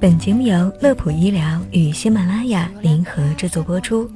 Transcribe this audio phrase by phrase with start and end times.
[0.00, 4.10] 本节目由乐普医疗与喜马拉雅联合制作播出，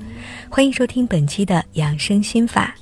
[0.48, 2.74] 欢迎收听本期的养生心法。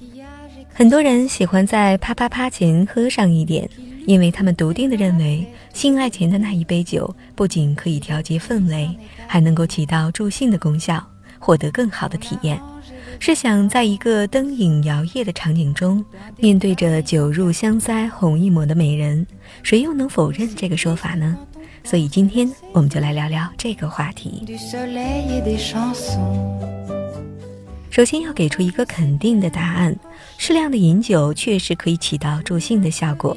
[0.72, 3.68] 很多人喜欢在啪啪啪前喝上一点，
[4.06, 8.88] 因为他们笃定的认为，性爱前的那一杯酒不仅可以调节氛围，
[9.26, 11.04] 还能够起到助兴的功效，
[11.40, 12.60] 获得更好的体验。
[13.18, 16.04] 试想，在一个灯影摇曳的场景中，
[16.38, 19.26] 面对着酒入香腮红一抹的美人，
[19.62, 21.36] 谁又能否认这个说法呢？
[21.84, 24.44] 所以今天我们就来聊聊这个话题。
[27.90, 29.94] 首先要给出一个肯定的答案：
[30.38, 33.36] 适量的饮酒确实可以起到助兴的效果，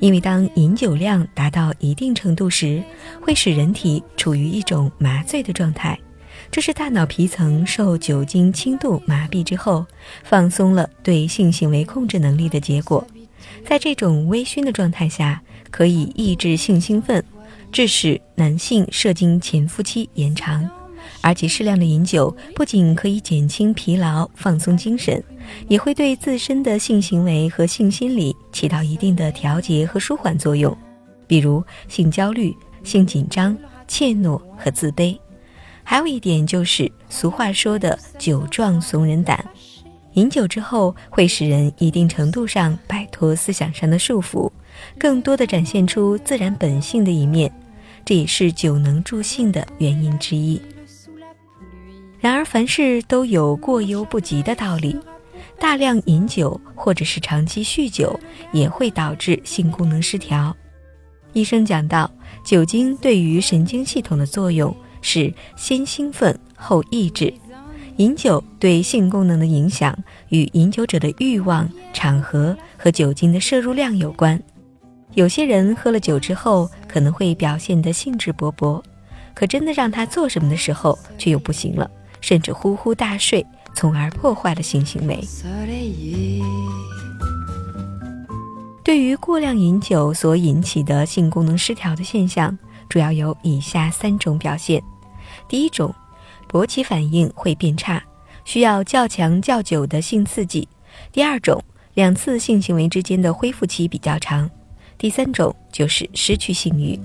[0.00, 2.82] 因为当饮酒量达到一定程度时，
[3.20, 5.98] 会使人体处于一种麻醉的状态，
[6.52, 9.86] 这是大脑皮层受酒精轻度麻痹之后，
[10.22, 13.02] 放松了对性行为控制能力的结果。
[13.64, 15.40] 在这种微醺的状态下，
[15.70, 17.24] 可以抑制性兴奋。
[17.72, 20.68] 致使男性射精潜伏期延长，
[21.22, 25.24] 而且适量的饮酒不仅可以减轻疲劳、放松精神，
[25.68, 30.76] 也会对自身的性行为和性心理起到一定的调节和舒缓作用，
[31.26, 32.54] 比如性焦虑、
[32.84, 33.56] 性紧张、
[33.88, 35.18] 怯懦和自卑。
[35.82, 39.44] 还有一点就是俗话说的“酒壮怂人胆”，
[40.14, 44.50] 饮酒之后会使人一定程度上摆脱思想上的束缚，
[44.98, 47.52] 更多的展现出自然本性的一面。
[48.04, 50.60] 这也是酒能助兴的原因之一。
[52.18, 54.96] 然而，凡事都有过犹不及的道理，
[55.58, 58.18] 大量饮酒或者是长期酗酒
[58.52, 60.56] 也会导致性功能失调。
[61.32, 62.10] 医生讲到，
[62.44, 67.34] 酒精对于神经系统的作用是先兴奋后抑制，
[67.96, 69.94] 饮酒对性功能的影响
[70.30, 74.42] 与饮酒者的欲望、场合和酒精的摄入量有关。
[75.14, 78.82] 有些人喝了酒之后可能会表现得兴致勃勃，
[79.34, 81.90] 可真的让他做什么的时候却又不行了，
[82.22, 85.22] 甚至呼呼大睡，从而破坏了性行为。
[88.82, 92.58] 对于过量饮酒所引起的性功能失调的现象，
[92.92, 94.82] 主要有以下三种表现：
[95.48, 95.94] 第一种，
[96.46, 98.04] 勃起反应会变差，
[98.44, 100.68] 需要较强较久的性刺激；
[101.10, 101.64] 第二种，
[101.94, 104.50] 两次性行为之间的恢复期比较长。
[104.98, 107.00] 第三种就是失去性欲。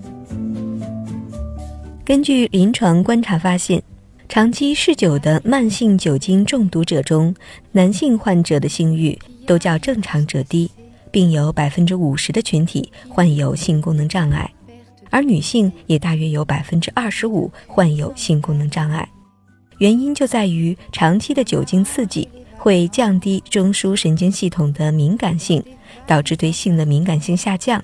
[2.04, 3.82] 根据临床观察发现，
[4.28, 7.34] 长期嗜酒的慢性酒精中毒者中，
[7.72, 10.70] 男性患者的性欲都较正常者低，
[11.12, 14.52] 并有百分之五十的群体患有性功能障碍，
[15.18, 19.10] 而女性也大约有百分之二十五患有性功能障碍。
[19.80, 25.64] 原因就在于长期的酒精刺激会降低中枢神经系统的敏感性。
[26.06, 27.84] 导致对性的敏感性下降，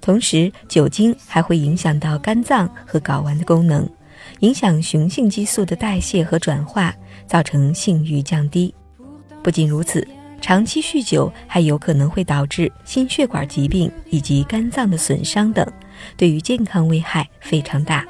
[0.00, 3.88] 同时酒精还会影响到肝脏和睾丸的功能，
[4.40, 6.94] 影响雄性激素的代谢和转化，
[7.26, 8.74] 造成性欲降低。
[9.42, 10.06] 不仅如此，
[10.40, 15.66] 长期酗酒还有可能会导致心血管疾病以及肝脏的损伤等，
[16.16, 18.06] 对于健康危害非常大。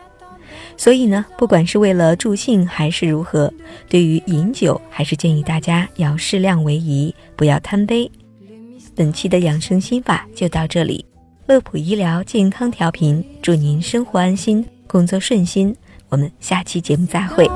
[0.76, 3.52] 所以呢，不管是为了助兴还是如何，
[3.88, 8.10] 对于饮酒还是建议大家要适量为宜，不要贪杯。
[8.96, 11.04] 本期的养生心法就到这里，
[11.46, 15.74] 乐普医疗健康调频，祝您生活安心，工作顺心。
[16.08, 17.46] 我们下期节目再会。